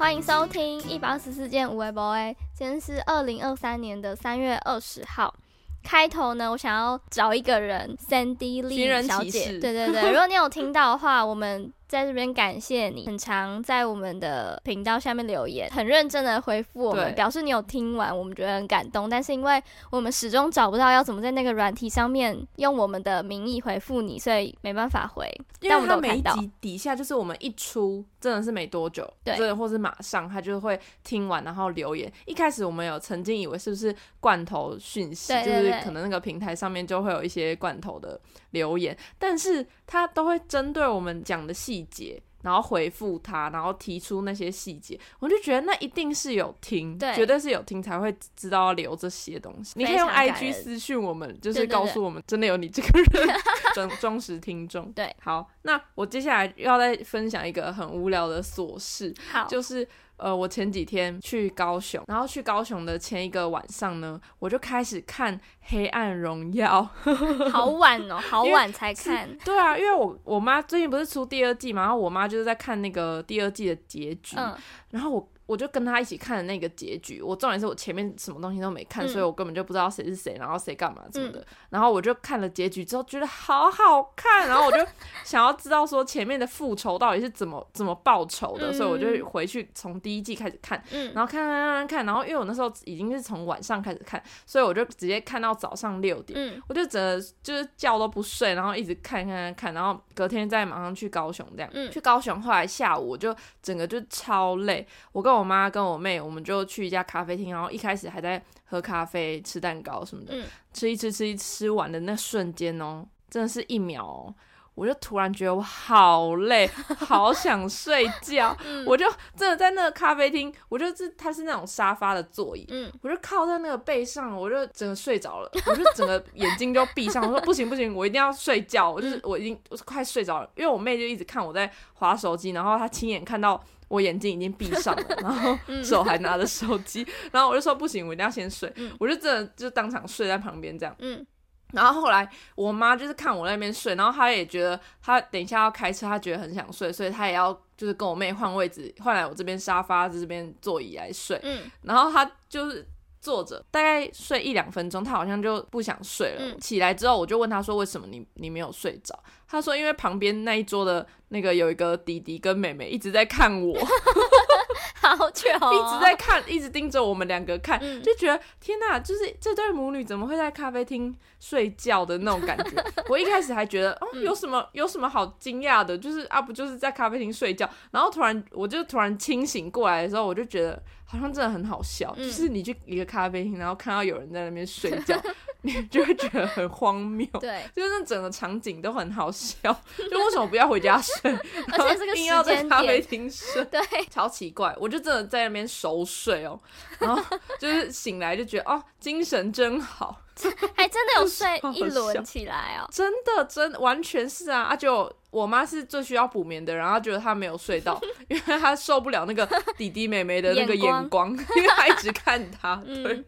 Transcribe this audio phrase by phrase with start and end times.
[0.00, 2.34] 欢迎收听一百二十四件无为 boy。
[2.54, 5.34] 今天是二零二三年的三月二十号。
[5.82, 9.58] 开头呢，我想要找一个人，Sandy Lee 小姐。
[9.58, 11.70] 对对对， 如果你有听到的话，我们。
[11.90, 19.10] 在这边感谢你，很常在我们的频道下面留言，很认真的回复我们，表示你有听完，我们觉得很感动。
[19.10, 25.28] 但是因为我们始终找不到要怎么在那个软体上面用我们的名义回复你，所以没办法回。
[25.62, 32.12] 但我们都看到，每一集底下就是我们一出，真的是没多久，对，或是马上他就会听完然后留言。
[32.26, 41.70] 一开始我们有曾经以为是不是罐头讯息，就是可能那个平台上面就会有一些罐头的留言，但是他都会针对我们讲的细。
[41.70, 49.74] 细节，然后回复他，然后提出那些细节，我就觉得那一定是有听，对，绝对是有听才会知道要留这些东西。
[49.76, 53.36] 你可以用 IG 私讯我们，就是告诉我们真的有你这个人，
[53.74, 54.90] 忠忠实听众。
[54.92, 59.86] 对，好，那我接下来要再分享一个很无聊的琐事，好，就是。
[60.20, 66.88] 呃，我前几天去高雄，然后去高雄的前一个晚上呢，我就开始看《黑暗荣耀》，
[67.50, 69.28] 好晚哦，好晚才看。
[69.44, 74.54] 对啊，因为我我妈最近不是出第二季嘛，然后我妈就是在看那个第二季的结局，嗯，
[74.90, 75.28] 然后我。
[75.50, 81.40] 我就跟他一起看的那个结局，我重点是我前面什么东西都没看，嗯、所以我根本就不知道谁是谁，然后谁干嘛什么的。
[81.40, 84.78] 嗯、然后我就看了结局之后，觉得好好看，然后我就
[85.26, 105.39] 想要知道说前面的复仇到底是怎么怎么报仇的，嗯、所以我就回去从第一季开始看，嗯、然后看看看看看，然后因为我那时候已经是从晚上开始看，所以我就直接看到早上六点，嗯、我就整个就是觉都不睡，然后一直看看看看，然后隔天再马上去高雄这样，嗯、去高雄后来下午我就整个就超累，我跟我。
[105.40, 114.34] 我妈跟我妹，我们就去一家咖啡厅，然后一开始还在喝咖啡、吃蛋糕什么的，嗯、吃一吃吃一吃完的那瞬间哦，真的是一秒哦，
[114.74, 116.66] 我就突然觉得我好累，
[116.98, 133.62] 好想睡觉， 嗯、我就真的在那个咖啡厅，我就是它是那种沙发的座椅，嗯、我就靠在那个背上，我就整个睡着了，我就整个眼睛就闭上，我说不行不行，我一定要睡觉，我就是我已经我快睡着了，因为我妹就一直看我在划手机，然后她亲眼看到。
[133.90, 140.94] 我眼睛已经闭上了， 然后手还拿着手机， 然后我就说不行，我一定要先睡，嗯、我就真的就当场睡在旁边这样。
[141.00, 141.26] 嗯，
[141.72, 151.38] 然后后来我妈就是看我那边睡，然后她也觉得她等一下要开车，她觉得很想睡，所以她也要就是跟我妹换位置，换来我这边沙发这边座椅来睡。
[151.42, 152.86] 嗯，然后她就是。
[153.20, 156.40] 坐着大概睡一两分钟，他好像就不想睡了。
[156.40, 163.76] 嗯、起来之后，我就问他说：“为什么你你没有睡着？”他说：“因为旁边那一桌的那个有一个弟弟跟妹妹一直在看我，
[165.00, 172.84] 好糗、哦，一直在看， 一直盯着我们两个看，嗯、就觉得天哪，就是这对母女怎么会在咖啡厅睡觉的那种感觉？
[173.08, 175.96] 我一开始还觉得哦，有什么有什么好惊讶的？
[175.96, 177.68] 就是啊，不就是在咖啡厅睡觉？
[177.90, 180.82] 然后突然我就突然清醒过来的时候，我就觉得。
[181.12, 185.20] 好像真的很好笑，嗯、就是你去一个咖啡厅，然后看到有人在那边睡觉，
[185.62, 187.26] 你就会觉得很荒谬。
[187.40, 189.74] 对，就是那整个场景都很好笑。
[189.96, 191.30] 就为什么不要回家睡，
[191.72, 193.64] 而且这个硬要在咖啡厅睡？
[193.66, 194.74] 对，超奇怪。
[194.78, 196.58] 我就真的在那边熟睡哦，
[196.98, 197.22] 然后
[197.58, 200.22] 就是醒来就觉得哦，精神真好。
[200.74, 204.62] 还真的有 睡一轮起来哦，真的真完全是啊！
[204.62, 213.24] 啊就我妈是最需要补眠的人，然后觉得她没有睡到，因为她受不了那个弟弟妹妹的那个眼光，眼光因为她一直看她，对，嗯、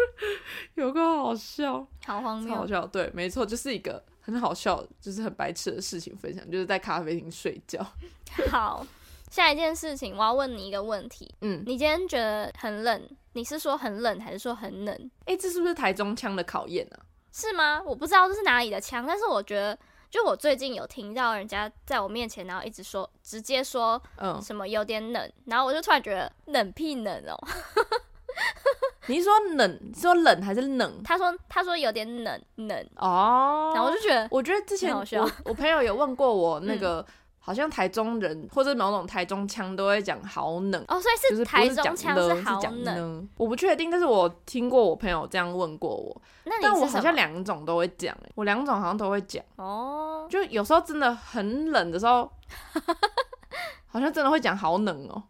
[0.74, 7.84] 有个好笑，好荒谬，好笑，对，没错，就是一个很好笑，就是很白痴的事情分享，就是在咖啡厅睡觉。
[8.50, 8.86] 好。
[9.30, 11.34] 下一件事情，我要问你一个问题。
[11.40, 13.08] 嗯，你今天觉得很冷？
[13.32, 14.94] 你是说很冷，还是说很冷？
[15.20, 17.00] 哎、欸，这是不是台中腔的考验啊？
[17.32, 17.82] 是吗？
[17.82, 19.78] 我不知道这是哪里的腔，但是我觉得，
[20.10, 27.48] 就我最近有听到人家在我面前，然后一直说，直接说，嗯，什么有点冷，嗯、然后我就突然觉得冷屁冷哦。
[29.08, 29.78] 你是说冷？
[29.82, 31.02] 你说冷还是冷？
[31.02, 32.86] 他说他说有点冷冷。
[32.96, 37.00] 哦，然后我就觉得，我觉得之前我我朋友有问过我那个。
[37.00, 37.14] 嗯。
[37.44, 40.84] 好像台中人或者某种台中腔都会讲好冷。
[40.86, 46.22] 哦，所以是台中腔是好冷，我不确定，但是我听过我朋友这样问过我，
[46.62, 49.44] 但我好像两种都会讲，欸，我两种好像都会讲。
[49.56, 52.30] 哦，就有时候真的很冷的时候，
[53.90, 55.20] 好像真的会讲好冷哦，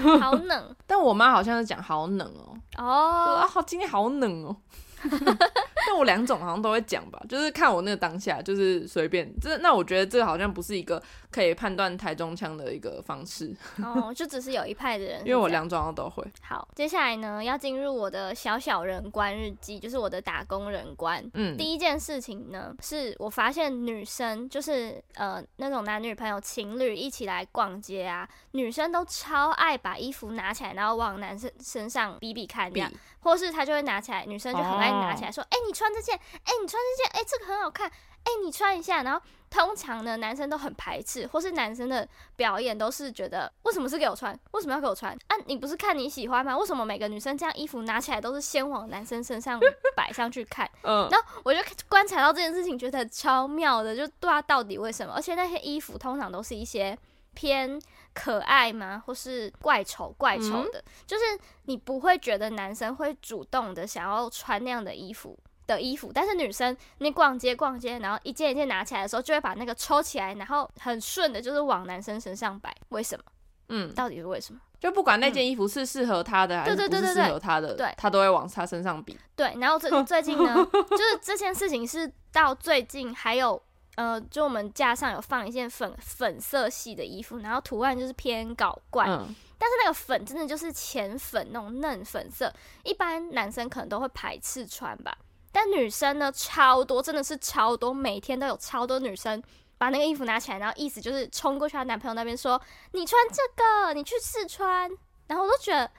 [0.20, 4.56] 好冷，但我妈好像是讲好冷哦，哦，啊，好，今天好冷哦。
[5.86, 9.28] 但我两种好像都会讲吧，就是看我那个当下，就是随便。
[9.40, 13.54] 这那我觉得这个好像不是一个可以判断台中腔的一个方式。
[13.82, 16.24] 哦，就只是有一派的人，因为我两种都会。
[16.42, 21.24] 好，接下来呢，要进入我的小小人观日记，就是我的打工人观。
[21.34, 32.90] 嗯，第一件事情呢，是我发现女生就是呃那种男女朋友情侣一起来逛街啊，女生都超爱把衣服拿起来，然后往男生身上比比看这样，
[33.20, 39.20] 或是她就会拿起来，女生就很爱拿起来说，哎、哦，欸，你穿这件，哎、欸，你穿这件，哎、欸，这个很好看，哎、欸，你穿一下，然后。
[39.52, 44.32] 通常呢，男生都很排斥，或是男生的表演都是觉得，为什么是给我穿？
[44.52, 45.12] 为什么要给我穿？
[45.26, 46.56] 啊，你不是看你喜欢吗？
[46.56, 49.60] 为什么每个女生这样衣服拿起来都是先往男生身上
[49.94, 50.66] 摆上去看？
[50.84, 55.12] 嗯，然后我就观察到这件事情，觉得超妙的，就对啊到底为什么。
[55.12, 56.98] 而且那些衣服通常都是一些
[57.34, 57.78] 偏
[58.14, 59.02] 可爱吗？
[59.04, 61.24] 或是怪丑怪丑的，嗯、就是
[61.64, 65.38] 你不会觉得男生会主动的想要穿那样的衣服。
[65.74, 72.74] 的衣服，但是女生那逛街逛街，然后一件一件拿起来的时候，就会把那个抽起来，然后很顺的，就是往男生身上摆。
[72.90, 73.24] 为什么？
[73.68, 74.60] 嗯，到底是为什么？
[74.78, 79.16] 就不管那件衣服是适合他的还是不是适合他的，对，他都会往他身上比。
[79.36, 80.54] 对，然后最最近呢，
[80.90, 83.62] 就是这件事情是到最近还有
[83.94, 89.06] 呃，就我们架上有放一件粉粉色系的衣服，然后图案就是偏搞怪。
[89.08, 92.52] 嗯但是那个粉真的就是浅粉那种嫩粉色，
[92.82, 95.16] 一般男生可能都会排斥穿吧。
[95.52, 99.40] 但女生呢，超多，真的是超多，每天都有超多女生
[99.78, 102.60] 把那个衣服拿起来，然后意思就是冲过去她男朋友那边说
[102.92, 104.90] ：“你穿这个，你去试穿。”
[105.28, 105.90] 然后我都觉得，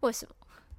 [0.00, 0.34] 为什么？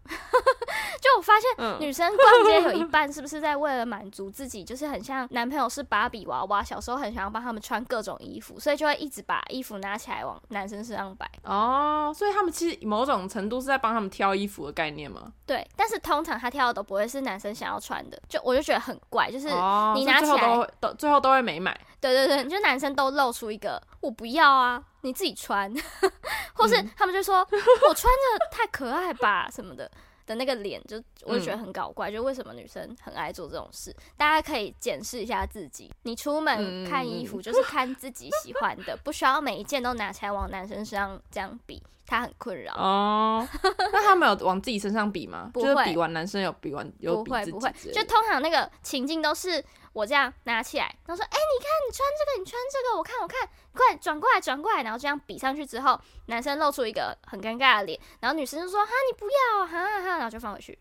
[1.01, 11.29] 就我发现，女生逛街有一 半是不是在为了满足自己，就是很像男朋友是芭比娃娃，小时候很想要帮他们穿各种衣服，所以就会一直把衣服拿起来往男生身上摆。
[11.43, 15.31] 哦，所以他们其实某种程度是在帮他们挑衣服的概念吗？
[15.45, 21.79] 对，但是通常他挑的都不会是男生想要穿的，就我就觉得很怪，就是你拿起来、都最后都会没买。
[22.01, 25.73] 对对对，就男生都露出一个我不要啊，你自己穿，
[26.53, 27.59] 或是他们就说、嗯、
[27.89, 29.89] 我穿着太可爱吧什么的。
[30.25, 33.91] 的那个脸，就我就觉得很搞怪，嗯、就为什么女生很爱做这种事？
[34.15, 35.91] 大家可以检视一下自己。
[36.03, 43.47] 你出门看衣服，就是看自己喜欢的，嗯、不需要每一件都拿起来往男生身上这样比，他很困扰哦。
[43.91, 45.49] 那他们有往自己身上比吗？
[45.51, 49.65] 不会，就是比完男生有比完有比不会不会，就通常那个情境都是。
[49.93, 60.77] 我这样拿起来，然后说：“哎、你看，你穿这个，你穿这个，我看，我看，快转过来，转过来。”然后这样比上去之后，男生露出一个很尴尬的脸，然后女生就说：“哈，你不要，哈哈哈。”然后就放回去。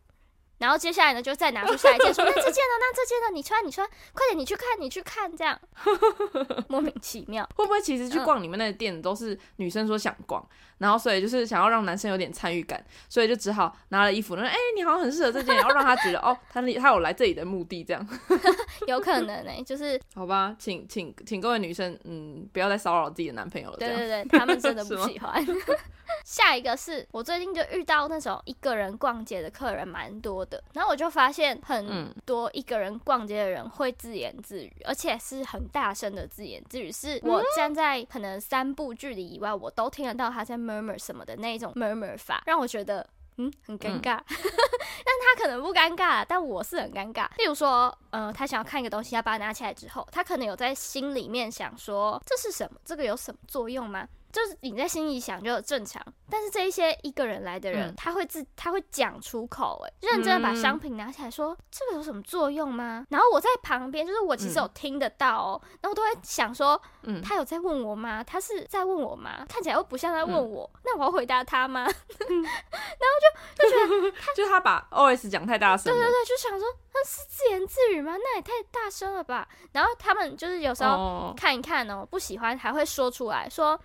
[0.59, 2.75] 然后接下来呢，就再拿出下一件，说：“那这件呢？
[2.81, 3.31] 那这件呢？
[3.33, 5.59] 你穿，你穿，快点，你去看，你去看。”这样
[6.69, 10.45] 莫名其妙，会不会其实去逛你们那个店都是女生说想逛？
[10.79, 18.09] 然后，所以就是想要让男生有点参与感，所以就只好拿了衣服，说：“哎、欸，你好像很适合这件。”然后让他觉得哦，他他有来这里的目的，这样
[18.87, 23.77] 有可能呢、欸，就是 好吧，请请请各位女生，嗯，不要再骚扰自己的男朋友了。
[23.77, 25.45] 对对对，他们真的不喜欢。
[26.09, 40.59] 吗 下一个是我最近就遇到那种一个人逛街的客人蛮多的，然后我就发现很多一个人逛街的人会自言自语，而且是很大声的自言自语，是我站在可能三步距离以外，我都听得到他在。
[40.59, 47.29] murmur 什么的那一种 murmur 法，让我觉得嗯很尴尬，嗯、但 他可能不尴尬，但我是很尴尬。
[47.39, 52.79] 例如说，呃，他想要看一个东西，他把它拿起来之后，他可能有在心里面想说，这是什么？
[52.85, 54.07] 这个有什么作用吗？
[54.39, 56.01] 就是你在心里想就正常，
[56.31, 63.05] 但是这一些一个人来的人，嗯、他会自他会讲出口，哎，认真的把商品拿起来说，嗯、这个有什么作用吗？
[63.11, 68.23] 然后我在旁边，就是我其实有听得到哦，嗯、然后我都会想说，嗯，他有在问我吗？
[68.23, 69.45] 他是在问我吗？
[69.49, 71.85] 看起来又不像在问我，嗯、那我要回答他吗？
[72.31, 78.13] 嗯、然后就就觉得他， 就他把 OS 讲太大声，对对对，就想说那是自言自语吗？
[78.17, 79.49] 那也太大声了吧？
[79.73, 83.79] 然后他们就是有时候看一看哦，不喜欢还会说出来说。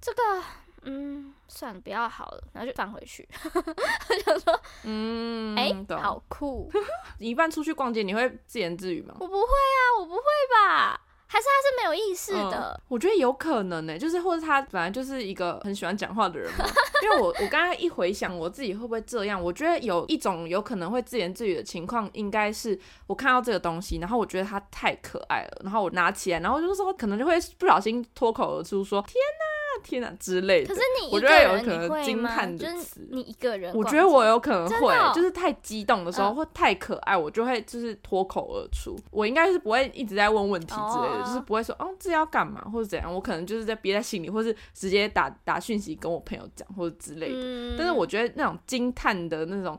[0.00, 0.42] 这个，
[0.82, 3.28] 嗯，算了，不要好了，然后就放回去。
[3.54, 6.70] 我想说，嗯，哎、欸，好酷。
[7.18, 9.14] 你一般出去逛街，你会自言自语吗？
[9.18, 10.22] 我不会啊，我不会
[10.54, 11.00] 吧？
[11.28, 12.72] 还是他是没有意识的？
[12.72, 16.64] 嗯、我觉得有可能呢、欸，就是或者他本来就是一个很喜欢讲话的人嘛。
[17.02, 29.44] 因为我我刚刚一回想我自己会不会这样，我觉得有一种有可能会自言自语的情况，应该是我看到这个东西，然后我觉得它太可爱了，然后我拿起来，然后就是说可能就会不小心脱口而出说：“天哪！”
[29.82, 38.96] 天哪之类的，可是你我觉得有可能惊叹的词，你一个人，我觉得我有可能会，就是太激动的时候或太可爱，我就会就是脱口而出。
[39.10, 47.76] 我应该是不会一直在问问题之类的，就是不会说哦，这要干嘛或者怎样，我可能就是在憋在心里，或是直接打打讯息跟我朋友讲或者之类的。
[47.76, 49.78] 但是我觉得那种惊叹的那种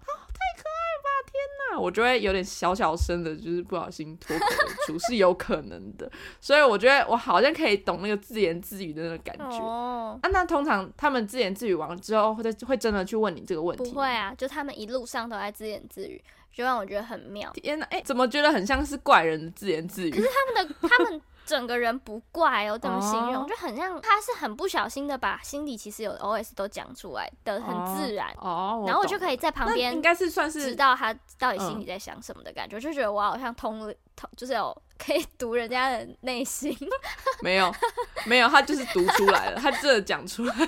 [1.75, 6.09] 我就会有点小小声的，就是不小心脱口而出，是有可能的。
[6.39, 9.57] 所以我觉得我好像可以懂那个自言自语的那个感觉。
[9.59, 13.91] 哦，啊，那通常他们自言自语完之后，会会真的去问你这个问题？
[13.91, 17.51] 不会啊，就他们一路上都在自言自语，就让我觉得很妙。
[17.53, 20.11] 天哪，哎、欸，怎么觉得很像是怪人的自言自语？
[20.11, 21.21] 可是他们的他们。
[21.47, 23.47] 整个人不怪哦，怎么形容？
[23.47, 28.83] 就很像他是很不小心的把心里其实有 OS 都讲出来的，很自然哦。
[28.85, 33.95] 然后我就可以在旁边，应该是算是知道他到底心里在想什么的感觉，就觉得我好像通了通，
[34.35, 36.75] 就是有可以读人家的内心。
[37.41, 37.73] 没有，
[38.25, 40.55] 没有，他就是读出来了，他真的讲出来。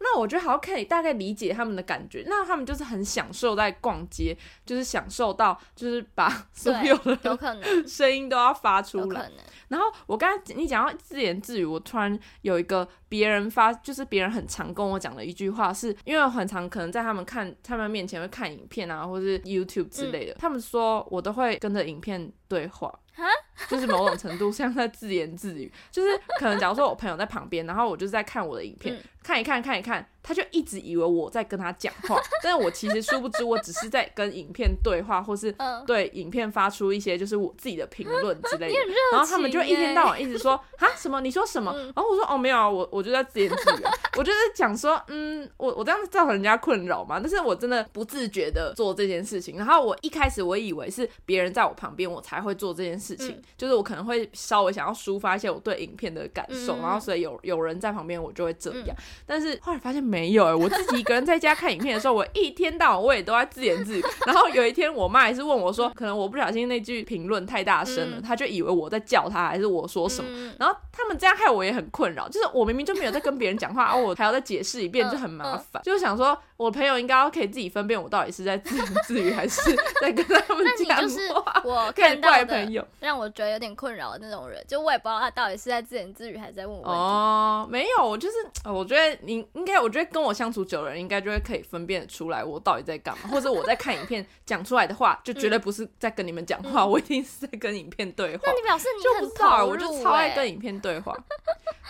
[0.00, 2.24] 那我觉得好像可以大概理解他们的感觉。
[2.26, 9.30] 那他们就是很享受在逛街，就是享受到就是把所有的有可能声音都要发出来。
[9.68, 23.00] 然后我刚才你讲到自言自语，我突然有一个别人发，就是别人很常跟我讲的一句话是，是因为我很常可能在他们看他们面前会看影片啊，或是 YouTube 之类的，嗯、他们说我都会跟着影影片对话。
[23.14, 23.24] 哈，
[23.68, 35.54] 就是某种程度像在自言自语，就是可能假如说我朋友在旁边，然后我就是在看我的影片，嗯、看一看看一看，他就一直以为我在跟他讲话，但是我其实殊不知我只是在跟影片对话，或是
[35.86, 38.78] 对影片发出一些就是我自己的评论之类的，
[39.12, 41.20] 然后他们就一天到晚一直说啊什么？
[41.20, 43.84] 你说什么，然后我说哦没有啊，我我就在自言自语，
[44.18, 53.03] 我就是讲说嗯我我这样子造成人家困扰嘛，但是我真的不自觉的做这件事情，然后我一开始我以为是别人在我旁边我才会做这件事。
[53.04, 58.96] 事情、嗯、就是我可能会稍微想要抒发一些我对影片的感受，嗯、然后所以有有人在旁边，我就会这样。
[58.96, 64.04] 嗯、但是后来发现没有哎、欸，我自己一个人在家看影片的时候，我一天到晚我也都在自言自语。
[64.26, 70.30] 然后有一天，我妈也是问我说，可能我不小心那句评论太大声了，她、嗯、就以为我在叫她，还是我说什么。
[70.32, 75.82] 嗯、然后他们这样害我也很困扰，就是我明明就没有在跟别人讲话，啊，我还要再解释一遍，就很麻烦。
[75.82, 79.60] 就想说，我朋友应该要可以自己分辨我到底是在自言自语，还是
[80.00, 81.02] 在跟他们讲话。
[81.02, 81.20] 就是
[81.64, 82.86] 我看到的朋友。
[83.00, 86.96] 让我觉得有点困扰的那种人，就我也不知道他到底是在自言自语还是在问我问题。
[86.96, 98.42] 哦，没有，我就是，我觉得你应该，我觉得跟我相处久的人应该就会可以分辨出来我到底在干嘛，或者我在看影片 讲出来的话，就绝对不是在跟你们讲话，嗯、我一定是在跟影片对话。
[98.46, 101.16] 那你表示你很投入、欸、我就超爱跟影片对话，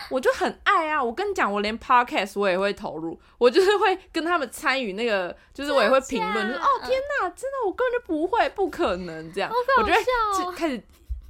[0.09, 1.03] 我就很爱啊！
[1.03, 10.81] 我跟你讲，我连 podcast 我也会投入，我就是会跟他们参与那个，就是我也会评论，就是哦天哪，真的我根本就不会，不可能这样，哦、我觉得开始。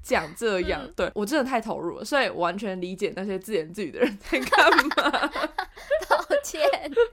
[0.05, 4.87] 讲这样，嗯、对我真的太投入了，所以完全理解那些自言自语的人在干嘛。
[6.07, 6.61] 道歉，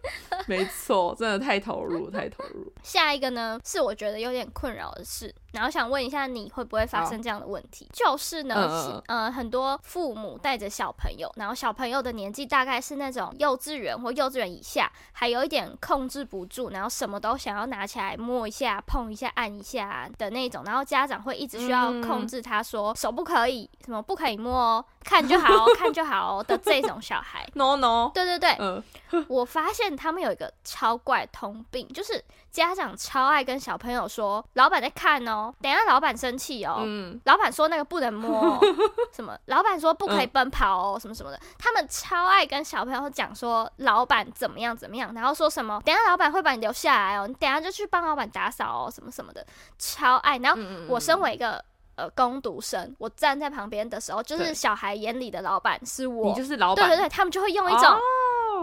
[0.47, 2.71] 没错，真的太投入，太投入。
[2.83, 5.35] 下一个呢，是我觉得有点困扰的事。
[5.52, 7.87] 然后想问一下，你会不会发生这样的问题？
[8.04, 27.47] 好就是呢，呃，呃，很多父母带着小朋友，然后小朋友的年纪大概是那种幼稚园或幼稚园以下，还有一点控制不住，然后什么都想要拿起来摸一下、碰一下、按一下的那种，然后家长会一直需要控制他说、嗯、手不可以，什么不可以摸哦，看就好， 看就好的这种小孩。
[27.54, 28.82] No no，对对对，呃、
[29.28, 35.52] 我发现他们有一个超怪通病，就是家长超爱跟小朋友说，老板在看哦。
[35.62, 36.82] 等一下，老板生气哦。
[36.85, 38.61] 嗯，老板说那个不能摸，
[39.11, 39.37] 什么？
[39.47, 41.40] 老板说不可以奔跑哦，什么什么的。
[41.59, 45.80] 他们超爱跟小朋友讲说老板怎么样怎么样，然后说什么？
[45.82, 49.44] 等一下老板会把你留下来哦，你等一下就去帮老板打扫哦，什么什么的，
[49.78, 50.37] 超爱。
[50.37, 56.87] 然后我身为一个呃工读生，我站在旁边的时候，就是小孩眼里的老板是我，你就是老板。
[56.87, 57.99] 对对对，他们就会用一种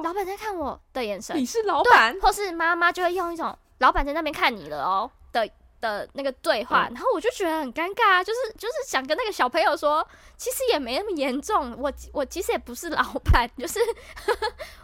[0.04, 5.52] 老板在看我的眼神，你是老板，或是妈妈就会用一种老板在那边看你了哦对。
[5.82, 10.06] 的那个对话，嗯、然后我就觉得很尴尬啊，就是就是想跟那个小朋友说，
[10.38, 13.80] 其实也没那么严重，我我其实也不是老板， 就是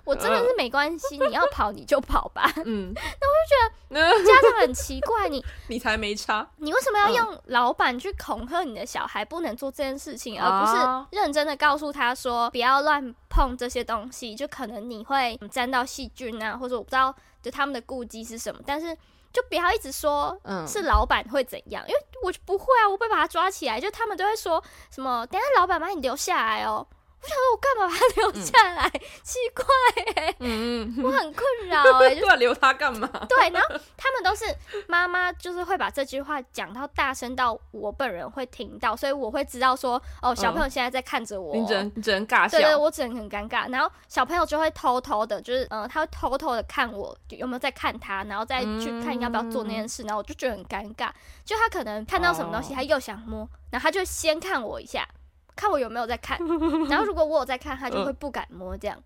[0.04, 2.52] 我真的是没关系，呃、你要跑你就跑吧。
[2.66, 18.96] 嗯，那我就觉得 家长很奇怪，你你才没差，你为什么要用老板去恐吓你的小孩不能做这件事情，而不是认真的告诉他说不要乱碰这些东西，就可能你会沾到细菌啊，或者我不知道就他们的顾忌是什么，但是。
[19.36, 23.80] 就不要一直说，是老板会怎样，嗯、因为我就不会啊，我不会把他抓起来。
[23.80, 26.88] 就他们都会说什么，等下老板把你留下来哦。
[27.26, 28.88] 我想说，我干嘛把他留下来？
[28.94, 33.08] 嗯、奇怪、欸，嗯嗯，我很困扰哎、欸，就 留他干嘛？
[33.28, 33.68] 对，然后
[33.98, 34.46] 他们都是
[34.88, 43.70] 妈妈，就是会把这句话讲到大声到我本人会听到，所以我会知道说，哦，小朋友现在在看着我，你只能你只能尬笑，对，对对，我只能很尴尬。
[43.72, 51.10] 然后小朋友就会偷偷的，就是嗯、呃，他会偷偷的看我有没有在看他，然后再去看要不要做那件事，然后我就觉得很尴尬。
[51.44, 55.08] 就他可能看到什么东西，他又想摸，然后他就先看我一下。
[55.56, 56.38] 看我有没有在看。
[56.90, 58.98] 然后如果我有在看，他就会不敢摸这样。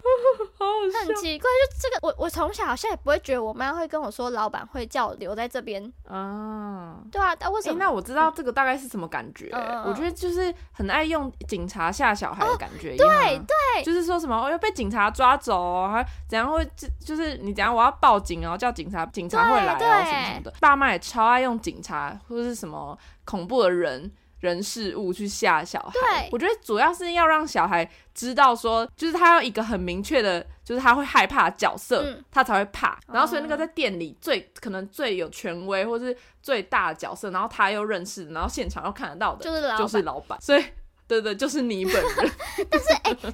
[1.05, 6.97] 很奇怪，就这个我我从小好像也不会觉得我妈会跟我说老板会叫我留在这边啊。
[7.11, 7.77] 对啊，但为什么？
[7.77, 9.49] 那我知道这个大概是什么感觉。
[9.85, 12.95] 我觉得就是很爱用警察吓小孩的感觉。
[12.95, 13.07] 对
[13.39, 20.53] 对，就是说什么我要被警察抓走，还怎样会就就是你怎样我要报警哦，叫警察警察会来哦什么什么的。
[20.59, 24.11] 爸妈也超爱用警察或者是什么恐怖的人。
[24.39, 32.99] 人事物去吓小孩，我觉得主要是要让小孩知道说，就是他要一个很明确的，就是他会害怕角色，嗯、他才会怕。
[33.07, 40.39] 然后所以那个在店里最可能最有权威或是最大的角色，然后他又认识，然后现场又看得到的，就是老就是老板。
[40.39, 40.63] 所以，
[41.07, 42.31] 对对，就是你本人。
[42.69, 43.31] 但是，哎、欸，这个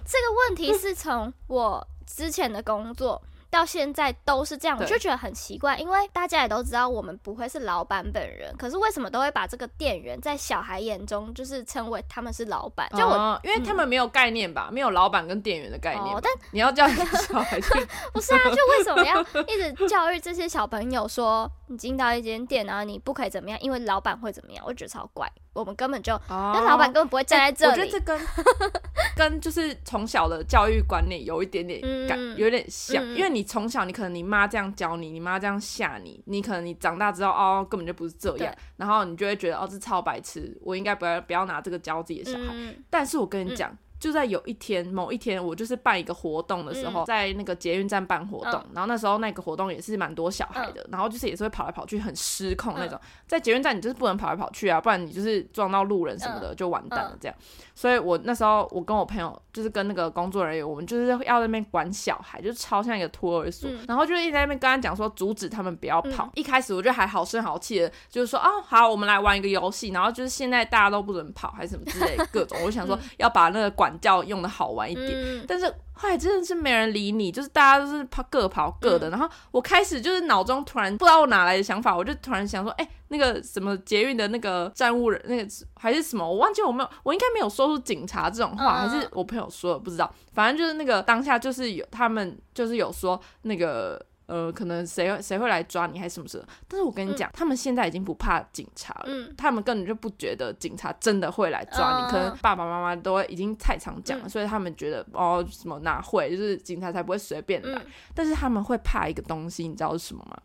[0.47, 3.21] 问题是从我之前的工作。
[3.55, 12.89] 到现在都是这样，我就觉得很奇怪，因为大家也都知道我们不会是老板本人，可是为什么都会把这个店员在小孩眼中就是称为他们是老板？
[12.95, 16.15] 就我，因为他们没有概念吧，没有老板跟店员的概念。
[16.21, 17.69] 但你要叫小孩去，
[18.13, 18.39] 不是啊？
[18.43, 24.63] 就为什么要一直教育这些小朋友说，你进到一间店然后，你不可以怎么样，因为老板会怎么样？
[24.67, 25.31] 我觉得超怪。
[25.53, 27.81] 我们根本就，那老板根本不会站在这里。
[27.81, 28.19] 我觉得这跟
[29.15, 31.79] 跟就是从小的教育观念有一点点
[32.10, 33.45] 感，有点像，因为你。
[33.45, 42.48] 从小，你可能你妈这样教你，你妈这样吓你，你可能你长大之后哦，根本就不是这样，然后你就会觉得哦，这超白痴，我应该不要不要拿这个教自己的小孩。
[42.51, 43.72] 嗯、但是我跟你讲。
[44.05, 53.00] 嗯就在有一天，某一天，我就是办一个活动的时候，嗯、在那个捷运站办活动，嗯、然后那时候那个活动也是蛮多小孩的，嗯、然后就是也是会跑来跑去，很失控那种。
[53.01, 57.35] 嗯、在捷运站，你就是不能跑来跑去啊，不然你就是撞到路人什么的，嗯、就完蛋了这样。
[57.74, 66.25] 所以我那时候，我跟我朋友就是跟那个工作人员，我们就是要在那边管小孩，就是超像一个托儿所，嗯、然后就一直在那边跟他讲说，阻止他们不要跑。
[66.25, 72.55] 嗯、一开始我觉得还好声好气的，就是说哦好，我们来玩一个游戏，然后就是现在大家都不准跑，还是什么之类的各种。
[72.62, 73.94] 我就想说 要把那个管。
[73.95, 79.09] 管教用的好玩一点，嗯、但是后来真的是没人理你，就是大家都是跑各跑各的。
[79.09, 90.13] 嗯、然后我开始就是脑中突然不知道我哪来的想法，我就突然想说，哎、欸，那个什么捷运的那个站务人，那个还是什么，我忘记我没有，我应该没有说出警察这种话，嗯、还是我朋友说的，不知道。
[90.33, 94.03] 反正就是那个当下就是有他们就是有说那个。
[94.27, 96.44] 呃，可能谁谁会来抓你，还是什么事？
[96.67, 102.05] 但是我跟你讲，嗯、他们现在已经不怕警察了，嗯、他们根本就不觉得警察真的会来抓你。
[102.05, 107.79] 嗯、可能爸爸妈妈都已经太常讲了，嗯、所以他们觉得哦，什么哪会，就是警察才不会随便来。
[107.79, 110.38] 嗯、但是他们会怕一个东西，你知道是什么吗？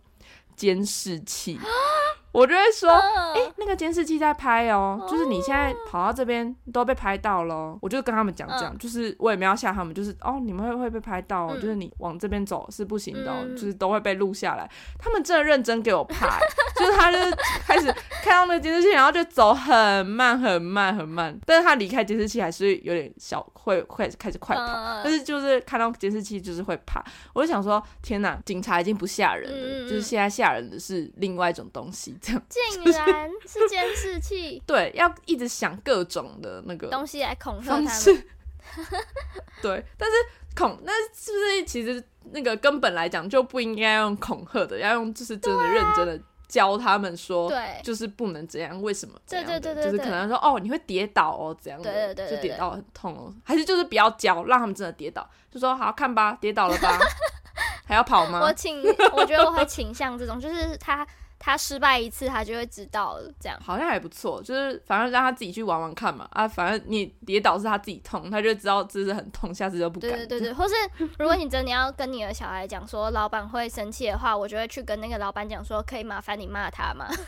[0.57, 1.59] 监视器。
[2.33, 7.77] 我就会说，哎、欸，那个监视器在拍哦，就是你现在跑到这边都被拍到了。
[7.83, 14.71] 我就跟他们讲这样，就是我也没有吓他们，就是哦，你们会会被拍到，哦，就是你往这边走是不行的，哦，就是都会被录下来。
[14.99, 16.39] 他们真的认真给我拍，
[16.79, 27.05] 就是他就是开始看到那个监视器，然后就走很慢很慢很慢，但是他离开监视器还是有点小会会开始快跑，但是就是看到监视器就是会怕。
[27.33, 32.17] 我就想说，天哪，警察已经不吓人了，就是现在吓人的是另外一种东西。
[32.23, 38.25] 这样竟然是监视器， 对，要一直想各种的那个东西来恐吓他们。
[39.63, 40.17] 对，但是
[40.55, 49.19] 恐那是不是其实那个根本来讲就不应该用恐吓的，要用就是真的认真的教他们说，对，就是不能这样，为什么？
[49.27, 56.99] 对对对对，就是可能说哦，你会跌倒哦，这样的，就跌倒很痛哦，还是就是不要教，让他们真的跌倒，就说好看吧，跌倒了吧，
[57.87, 58.41] 还要跑吗？
[58.41, 58.83] 我倾，
[59.15, 61.07] 我觉得我会倾向这种，就是他。
[61.43, 63.33] 他失败一次，他就会知道了。
[63.41, 66.29] 这样好像还不错，就是反正让他自己去玩玩看嘛。
[66.33, 70.11] 啊，反正你跌倒是他自己痛，他就知道这是很痛，下次就不敢。
[70.11, 70.75] 对对对对，或是
[71.19, 77.09] 如果你真的要跟你的小孩讲说老板会生气的话，我就会去跟那个老板讲说，可以麻烦你骂他吗？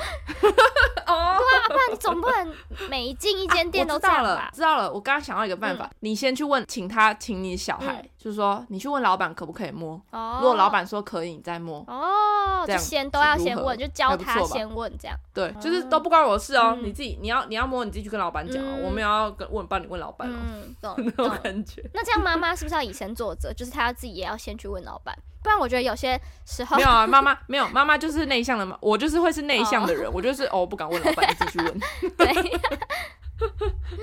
[1.06, 2.54] 哦，对啊，不然你总不能
[2.88, 4.30] 每进一间店都这样吧？
[4.30, 4.92] 啊，知道了，知道了。
[4.92, 10.00] 我刚刚想到一个办法，嗯、你先去问，请他，请你小孩，嗯、就是说你去问老板可不可以摸。
[10.10, 10.38] 哦。
[10.40, 11.84] 如果老板说可以，你再摸。
[11.88, 12.64] 哦。
[12.66, 15.16] 这样先都要先问，就教他先问这样。
[15.32, 18.76] 对，就是都不关我的事哦，嗯、你自己你要你要摸，你自己去跟老板讲哦。
[18.76, 20.34] 嗯、我们要跟问帮你问老板哦。
[20.36, 20.94] 嗯，懂。
[21.04, 21.82] 那种感觉。
[21.92, 23.52] 那这样妈妈是不是要以身作则？
[23.52, 25.16] 就是她自己也要先去问老板。
[25.42, 30.16] 不然我觉得有些时候没有啊，妈妈没有，妈妈就是内向的嘛，我就是会是内向的人，oh.
[30.16, 31.80] 我就是哦不敢问老板， 你自己去问。
[32.16, 32.60] 对。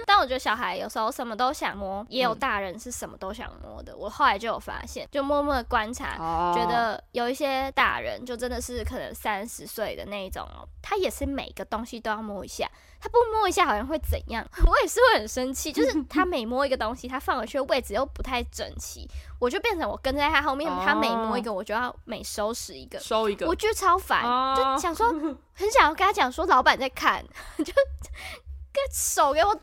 [0.07, 3.93] 但我觉得小孩有时候什么都想摸，也有大人是什么都想摸的。
[3.93, 12.67] 嗯、我后来就有发现，就默默的观察，哦、觉得有一些大人就真的是可能三十岁的那一种哦，他也是每个东西都要摸一下，
[12.99, 14.45] 他不摸一下好像会怎样？
[14.65, 19.07] 我也是会很生气，就是 他每摸一个东西，他放回去的位置又不太整齐，
[19.39, 25.09] 我就变成我跟在他后面，哦、他每摸一个，我就要每收拾一个，收一个，我觉得超烦，哦、就想说
[25.53, 27.23] 很想要跟他讲说，老板在看，
[27.63, 27.73] 就。
[28.93, 29.59] 手给我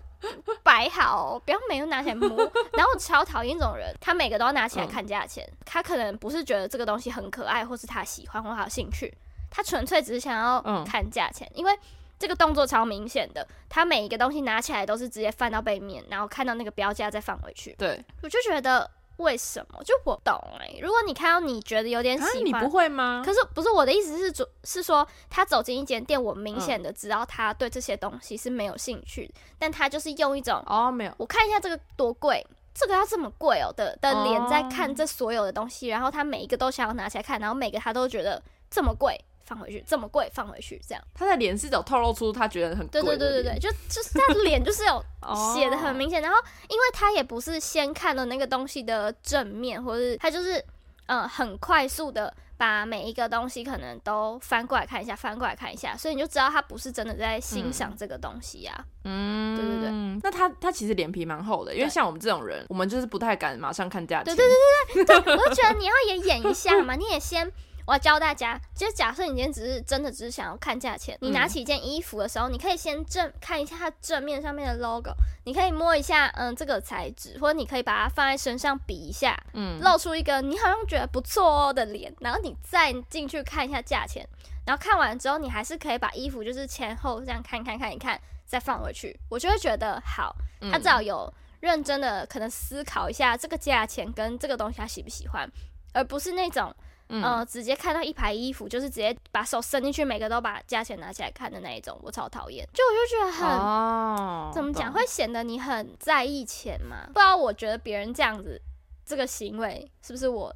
[0.64, 2.28] 摆好，不要每个拿起来摸。
[2.72, 5.46] 然后我超讨厌这种人，他每个都要拿起来看价钱。
[5.50, 9.16] 嗯、他可能不是觉得这个东西很可爱，或是他喜欢或他有兴趣，
[9.50, 11.48] 他纯粹只是想要看价钱。
[11.54, 11.78] 嗯、因为
[12.18, 17.74] 这个动作超明显的，他每一个东西拿起来都是直接翻到背面，然后看到那个标价再放回去。
[17.78, 18.90] 对，我就觉得。
[19.18, 19.80] 为什么？
[19.84, 20.80] 就我懂哎、欸。
[20.82, 23.22] 如果你看到你觉得有点喜欢，你不会吗？
[23.24, 39.16] 可是不是我的意思是，主是说他走进一间店，我明显的知道他对这些东西是没有兴趣，嗯、但他就是用一种哦没有，我看一下这个多贵，这个要这么贵哦的的脸在看这所有的东西，然后他每一个都想要拿起来看，然后每个他都觉得这么贵。
[39.44, 41.04] 放回去这么贵，放回去这样。
[41.14, 43.02] 他的脸是有透露出他觉得很贵。
[43.02, 45.04] 对对对对对，就就是他的脸就是有
[45.54, 46.22] 写的很明显。
[46.22, 50.58] 然后，因为他也不是先看了那个东西的正面，或者是他就是
[51.06, 58.84] 嗯、呃、很快速的把每一个东西可能都翻过来看一下，翻过来看一下，所以你就知道他不是真的在欣赏这个东西呀、啊。
[59.04, 59.90] 嗯，对对对。
[60.22, 64.34] 那他他其实脸皮蛮厚的，因为像我们这种人，我们就是不太敢马上看价钱。
[64.34, 64.46] 对对
[64.94, 67.52] 对对对，我就觉得你要也演一下嘛，你也先。
[67.86, 75.12] 我要教大家，就假设你今天只是真的只是想要看价钱，你拿起一件衣服的时候，你可以先正看一下它正面上面的 logo，
[75.44, 84.26] 你可以摸一下，嗯，这个材质，或者你可以把它放在身上比一下，嗯，露出一个你好像觉得不错哦的脸，然后你再进去看一下价钱，
[84.64, 90.34] 然后看完之后，你还是可以把衣服就是前后这样看一看看一看，再放回去，我就会觉得好，
[90.72, 95.46] 他至少有认真的可能思考一下这个价钱跟这个东西他喜不喜欢，
[95.92, 96.74] 而不是那种。
[97.08, 102.66] 嗯、呃，直接看到一排衣服，就是直接把手伸进去，每个都把价钱拿起来看的那一种，我超讨厌。
[102.72, 107.04] 就我就觉得很，哦、怎么讲，会显得你很在意钱嘛？
[107.08, 108.60] 不知道，我觉得别人这样子
[109.04, 110.54] 这个行为是不是我？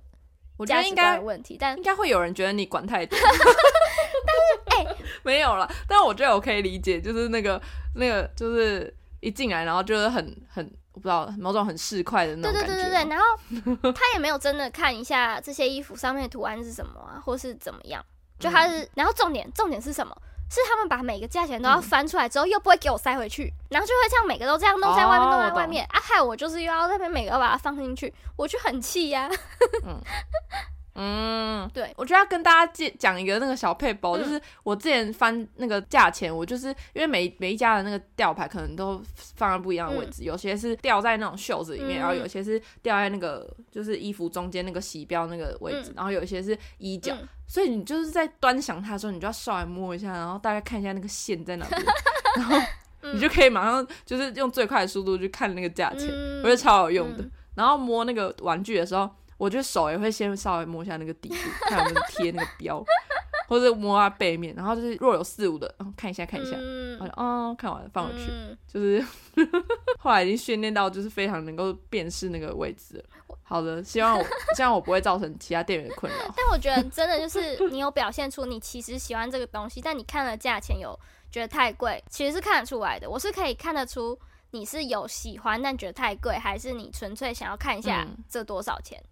[0.56, 3.16] 我觉得应该有问题，但应该会有人觉得你管太多。
[3.22, 5.70] 但是，哎、欸，没有了。
[5.86, 7.60] 但我觉得我可以理解，就是那个
[7.94, 10.68] 那个，就是一进来，然后就是很很。
[10.98, 12.66] 不知道某种很市侩的那种感觉。
[12.66, 18.04] 对对对对对，然后他也没有真的看一下这些衣服上面的图案是什么啊，或是怎么样。
[18.38, 20.16] 就他是，嗯、然后重点重点是什么？
[20.50, 25.84] 是他们把每个价钱都要翻出来之后，又不会给我塞回去，然后就会这样每个都这样弄在外面，弄在外面。
[25.90, 29.28] 啊，害我就是又要那边每个都把它放进去，我就很气呀。
[29.84, 30.00] 嗯
[30.94, 51.80] 嗯，对，我觉得要跟大家介讲一个那个小配包，嗯、就是我之前翻那个价钱，我就是因为每每一家的那个吊牌可能都放在不一样的位置，嗯、有些是吊在那种袖子里面，嗯、然后有些是吊在那个就是衣服中间那个洗标那个位置，嗯、然后有一些是衣角，嗯、所以你就是在端详它的时候，你就要稍微摸一下，然后大概看一下那个线在哪边，
[52.34, 52.58] 然后
[53.12, 57.22] 你就可以马上就是用最快的速度去看那个价钱，嗯、我觉得超好用的。
[57.22, 59.08] 嗯、然后摸那个玩具的时候。
[59.38, 62.84] 我觉得手也会先稍微摸一下那个底部，看有没有贴那个标，
[63.48, 69.02] 或者摸它背面，然后就是若有似无的，嗯，看一下看一下，嗯，哦，看完了放回去，嗯、就是
[69.98, 73.04] 后来已经训练到就是非常能够辨识那个位置了。
[73.44, 74.24] 好的，希望我
[74.56, 76.18] 希望我不会造成其他店员的困扰。
[76.36, 80.98] 但我觉得真的就是你有表现出你其实喜欢这个东西，但你看了价钱有
[81.30, 83.08] 觉得太贵，其实是看得出来的。
[83.08, 84.18] 我是可以看得出
[84.50, 89.00] 你是有喜欢但觉得太贵，还是你纯粹想要看一下这多少钱。
[89.02, 89.08] 嗯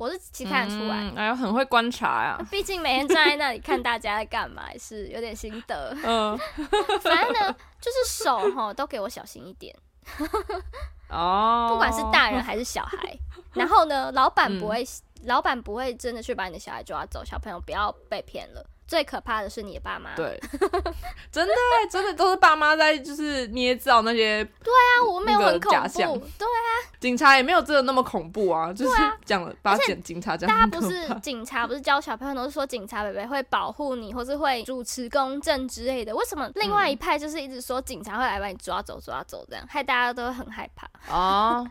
[0.00, 2.38] 我是其实看得出来，哎呦，很会观察呀。
[2.50, 5.94] 毕竟每天站在那里看大家在干嘛，也是有点心得。
[6.02, 6.38] 嗯，
[7.04, 9.76] 反正呢，就是手哈都给我小心一点。
[11.10, 13.14] 哦，不管是大人还是小孩。
[13.52, 14.82] 然后呢，老板不会，
[15.24, 18.64] 老板不会真的去把你的小孩抓走，小朋友不要被骗了。
[18.90, 20.36] 最可怕的是你的爸妈，对，
[21.30, 21.54] 真的
[21.88, 40.90] 真的都是爸妈在就是捏造那些，对啊，我没有很恐怖，对啊，警察也没有真的那么恐怖啊，就是讲了把警警察讲，大家不是警察，不是教小朋友都是说警察伯伯会保护你，或是会主持公正之类的，为什么另外一派就是一直说警察会来把你抓走抓走这样，害大家都很害怕。
[41.14, 41.64] 哦，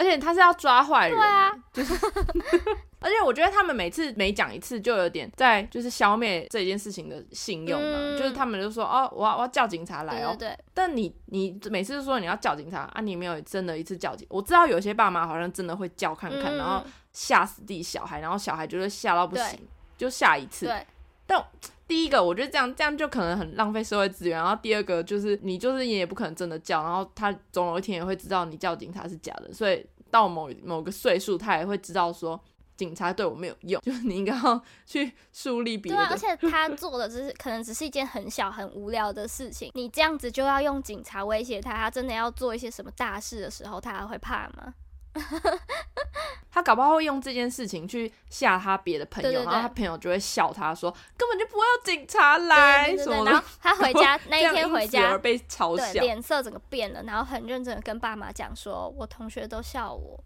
[0.00, 1.94] 而且他是要抓坏人，对啊，就是。
[3.02, 7.80] 而且我觉得他们每次每讲一次，就有点在就是消灭这件事情的信用
[8.18, 10.36] 就是他们就说哦，我要我要叫警察来哦。
[10.38, 10.64] 对，对，对。
[10.74, 14.26] 但你你每次说你要叫警察啊，你没有真的一次叫警。
[14.30, 19.58] 我知道有些爸妈好像真的会叫看看，嗯、然后吓死自己小孩，然后小孩就会吓到不行，
[19.96, 20.66] 就下一次。
[20.66, 20.86] 对。
[21.30, 21.46] 但
[21.86, 24.36] 第一个，我觉得这样这样就可能很浪费社会资源。
[24.36, 32.40] 然后第二个就是你就是也不可能真的叫，然后他总有一天也会知道你叫警察是假的，所以到某某个岁数，他也会知道说。
[32.76, 36.00] 警察对我没有用，就 是你应该要去树立别人。
[36.00, 44.72] 对啊，而且他做的只是可能只是一件很小很无聊的事情，你这样子就要用警察威胁他，他真的要做一些什么大事的时候，他还会怕吗？
[46.52, 52.92] 他搞搞不好会用这件事情去吓他别的朋友，对对对，然后他朋友就会笑他说根本就不会有警察来。
[52.92, 60.22] 然后他回家 那一天回家被嘲笑，脸色整个变了，然后很认真的跟爸妈讲说，我同学都笑我，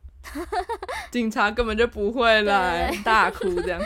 [1.11, 3.81] 警察根本就不会来，大哭这样。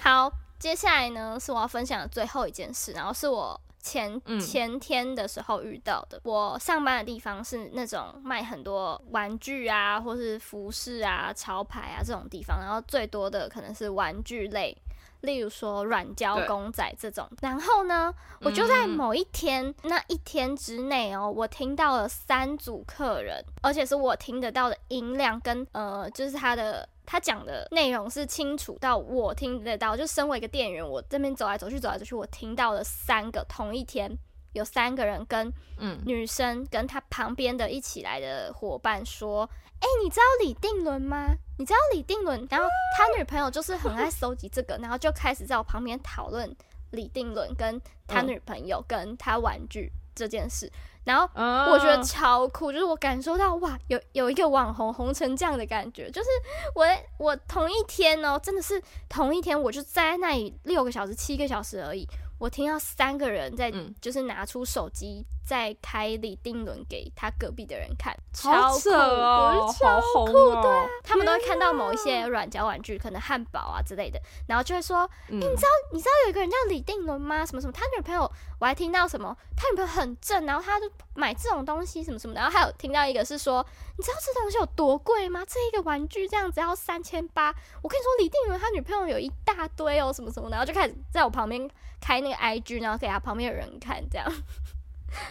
[0.00, 3.60] 好，接下来呢是我要分享的最后一件事，然后是我。
[3.82, 14.76] 前前天的时候遇到的，嗯，我上班的地方是那种卖很多玩具啊，或是服饰啊、潮牌啊这种地方，然后最多的可能是玩具类，
[15.22, 17.28] 例如说软胶公仔这种。
[17.40, 26.88] 然后呢，我就在某一天，嗯，那一天之内哦，我听到了三组客人，而且是我听得到的音量跟呃，就是他的。
[27.12, 34.10] 他讲的内容是清楚到我听得到，就身为一个店员，我这边走来走去，走来走去，我听到了三个同一天
[34.54, 39.44] 有三个人跟嗯女生跟他旁边的一起来的伙伴说
[39.78, 41.34] ：“哎、欸，你知道李定伦吗？
[41.58, 46.50] 你知道李定伦？”然后他女朋友就是很爱搜集这个，然后就开始在我旁边讨论
[46.92, 50.72] 李定伦跟他女朋友跟他玩具这件事。
[51.04, 51.28] 然后
[51.72, 56.28] 我觉得超酷，就是我感受到哇，有有一个网红红成这样的感觉，就是
[56.74, 56.86] 我
[57.18, 62.06] 我同一天哦，真的是同一天，我就在那里六个小时、七个小时而已。
[62.38, 77.46] 我听到三个人在，就是拿出手机在开李定伦给他隔壁的人看，超酷哦，超酷，哦，对啊，他们都会看到某一些软胶玩具，可能汉堡啊之类的，然后就会说，嗯欸、你知道你知道有一个人叫李定伦吗？
[77.46, 83.64] 什么什么，他女朋友，我还听到什么，他女朋友很正，然后他就买这种东西什么什么，然后还有听到一个是说，
[83.96, 85.42] 你知道这东西有多贵吗？
[85.46, 92.42] 这一个玩具这样子要三千八，我跟你说李定伦他女朋友有一大堆哦，什么什么，然后就开始在我旁边开那个。
[92.42, 94.26] IG，然后给他旁边的人看，这样，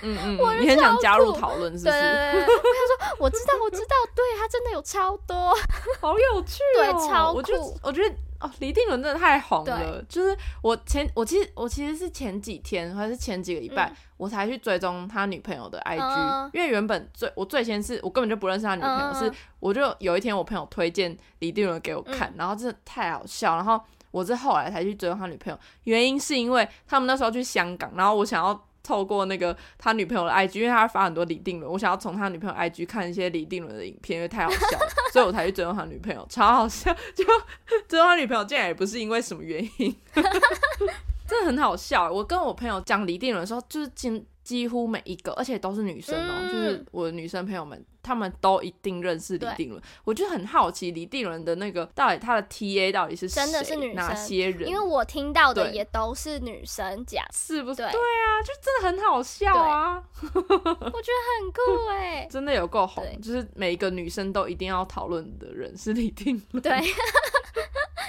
[0.02, 2.00] 嗯嗯，我你很想加入讨论，是不是？
[2.00, 5.54] 对，他说我知道，我知道，对他真的有超多，
[6.00, 7.38] 好有趣哦，对，超酷。
[7.38, 10.04] 我就我觉得哦，李定伦真的太红了。
[10.10, 23.80] 就是我前我其实我其实是前几天还是前几个礼拜，嗯，我才去追踪他女朋友的 IG，嗯，因为原本最我最先是我根本就不认识他女朋友，嗯，是我就有一天我朋友推荐李定伦给我看，嗯，然后真的太好笑，然后。
[24.12, 36.94] 我是后来才去追踪他女朋友，原因是因为他们那时候去香港，然后我想要透过那个他女朋友的 IG，因为他发很多李定伦，我想要从他女朋友 IG 看一些李定伦的影片，因为太好笑了， 所以我才去追踪他女朋友，超好笑。
[37.16, 37.24] 就
[37.88, 39.96] 追踪他女朋友，竟然也不是因为什么原因，
[41.32, 42.12] 真的很好笑。
[42.12, 44.26] 我跟我朋友讲李定伦的时候，就是几。
[44.44, 49.80] 几乎每一个，而且都是女生哦、喔嗯，就是我的女生朋友们，她们都一定认识李定伦。
[50.04, 53.36] 我就很好奇李定伦的那个到底他的 TA 到底是谁？
[53.40, 53.96] 真的是女生？
[53.96, 54.68] 哪些人？
[54.68, 57.76] 因为我听到的也都是女生讲，是不是？
[57.78, 60.04] 对啊，就真的很好笑啊！
[60.24, 66.62] 我觉得很酷哎， 真的有够红，就是每一个女生都一定要讨论的人是李定伦。
[66.64, 66.82] 对。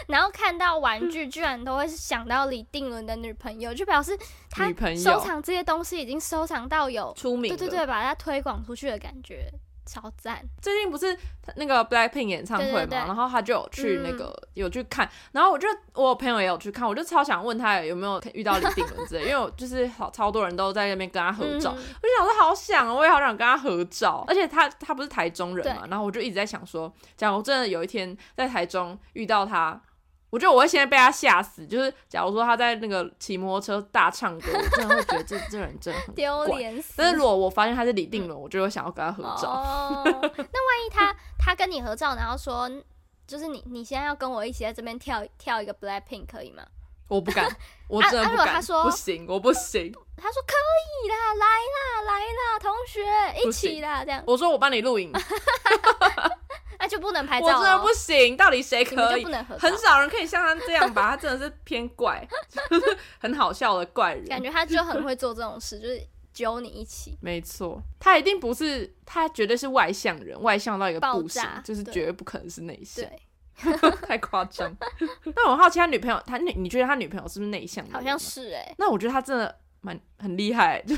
[0.08, 4.18] 然后看到玩具，居然都会想到李定伦的女朋友，就表示
[4.50, 9.50] 他收藏这些东西已经收藏到有出名，对对对，把它推广出去的感觉，
[9.86, 10.42] 超赞。
[10.60, 11.16] 最近不是
[11.56, 29.80] 那个 Blackpink 演唱会嘛，对对对，然后他就有去那个、嗯、有去看，然后我就我朋友也有去看，我就超想问他有没有遇到李定伦之类，因为我就是好超多人都在那边跟他合照，嗯、我就想说好想，我也好想跟他合照，而且他他不是台中人嘛，然后我就一直在想说，假如真的有一天在台中遇到他。
[30.32, 36.94] 我觉得我会先被他吓死，就是假如说他在那个骑摩托车大唱歌，我真的会觉得这这人真的很丢脸死。
[36.96, 39.50] 但是如果我发现他是李定伦，我就会想要跟他合照。
[39.50, 42.66] 哦、那万一他他跟你合照，然后说
[43.26, 46.62] 就是你你现在要跟我一起在这边跳跳一个 Blackpink 可以吗？
[47.08, 47.54] 我不敢，
[47.86, 48.46] 我真的不敢。
[48.46, 49.92] 啊啊、他说不行，我不行。
[50.16, 50.54] 他说可
[51.04, 53.02] 以啦，来啦来啦，同学
[53.44, 54.24] 一起啦，这样。
[54.26, 55.12] 我说我帮你录影。
[56.82, 58.36] 那就不能拍照，哦，我真的不行。
[58.36, 59.24] 到底谁可以？
[59.24, 61.10] 很少人可以像他这样吧？
[61.10, 62.26] 他真的是偏怪，
[62.68, 64.26] 就 是很好笑的怪人。
[64.26, 67.16] 感觉他就很会做这种事，就是揪你一起。
[67.22, 73.08] 没错，他一定不是，他绝对是外向人，外向到一个不行，就是绝对不可能是内向。
[74.08, 74.76] 太夸张。
[75.36, 77.88] 但我好奇他女朋友，他你你觉得他女朋友是不是内向？
[77.92, 78.74] 好像是哎，欸。
[78.78, 79.56] 那我觉得他真的。
[79.82, 80.96] 蛮很厉害，就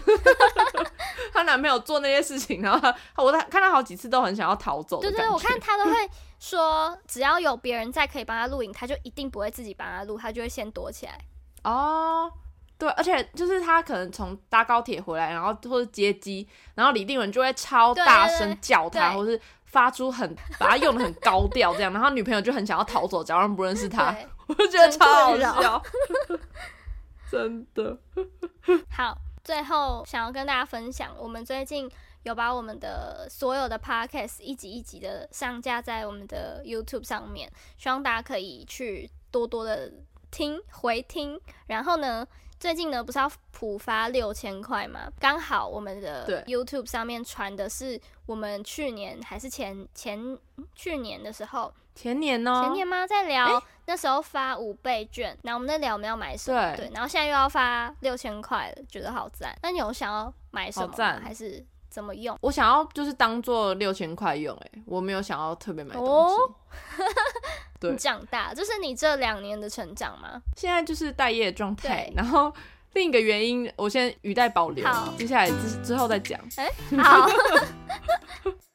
[1.33, 5.01] 她男朋友做那些事情，然后她我看她好几次都很想要逃走。
[5.01, 11.19] 对对对，我看她都会说，只要有别人在可以帮她录影，她就一定不会自己帮她录，她就会先躲起来。
[11.65, 12.31] 哦，
[12.79, 24.15] 对，而且就是她可能从搭高铁回来，然后或者接机，然后李定文就会超大声叫他，或是发出很把他用的很高调这样，然后女朋友就很想要逃走，假装不认识他，
[24.47, 25.83] 我就觉得超好笑。
[27.35, 27.99] 真的
[28.89, 31.91] 好，最后想要跟大家分享，我们最近
[32.23, 39.93] 有把我们的所有的 podcast 一集一集的上架在我们的 YouTube 上面，希望大家可以去多多的
[40.31, 41.41] 听回听。
[41.67, 42.25] 然后呢，
[42.61, 45.11] 最近呢不是要普发六千块吗？
[45.19, 50.39] 刚好我们的 YouTube 上面传的是我们去年还是前前
[50.77, 51.75] 去年的时候。
[51.95, 53.07] 前年哦，前年吗？
[53.07, 59.57] 在聊、欸、那时候发五倍券，然后我们在聊我们要买什么，对，对，然后现在又要发六千块了，觉得好赞。
[59.63, 61.21] 那你有想要买什么吗？
[61.23, 62.37] 还是怎么用？
[62.41, 66.11] 我想要就是当做六千块用，哎，我没有想要特别买东西。
[66.11, 66.55] 哦、
[67.79, 70.41] 对，你长大，就是你这两年的成长吗？
[70.57, 72.53] 现在就是待业状态，然后
[72.95, 74.85] 另一个原因，我先语带保留，
[75.17, 76.41] 接下来之之后再讲。
[76.57, 77.29] 哎、欸，好。